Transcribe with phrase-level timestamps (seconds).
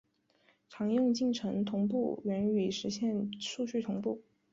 [0.67, 4.19] 常用进程同步原语实现数据同步。